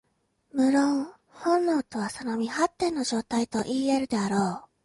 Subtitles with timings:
[0.51, 4.71] 無論、本能とはその未発展の状態といい得るであろう。